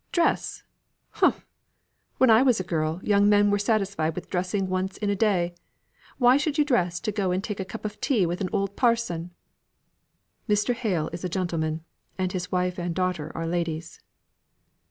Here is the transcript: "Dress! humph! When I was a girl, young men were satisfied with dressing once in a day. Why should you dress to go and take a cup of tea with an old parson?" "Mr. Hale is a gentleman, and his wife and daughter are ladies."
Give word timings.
"Dress! 0.11 0.63
humph! 1.11 1.45
When 2.17 2.31
I 2.31 2.41
was 2.41 2.59
a 2.59 2.63
girl, 2.63 2.99
young 3.03 3.29
men 3.29 3.51
were 3.51 3.59
satisfied 3.59 4.15
with 4.15 4.31
dressing 4.31 4.67
once 4.67 4.97
in 4.97 5.11
a 5.11 5.15
day. 5.15 5.53
Why 6.17 6.37
should 6.37 6.57
you 6.57 6.65
dress 6.65 6.99
to 7.01 7.11
go 7.11 7.29
and 7.29 7.43
take 7.43 7.59
a 7.59 7.65
cup 7.65 7.85
of 7.85 8.01
tea 8.01 8.25
with 8.25 8.41
an 8.41 8.49
old 8.51 8.75
parson?" 8.75 9.29
"Mr. 10.49 10.73
Hale 10.73 11.11
is 11.13 11.23
a 11.23 11.29
gentleman, 11.29 11.83
and 12.17 12.31
his 12.31 12.51
wife 12.51 12.79
and 12.79 12.95
daughter 12.95 13.31
are 13.35 13.45
ladies." 13.45 13.99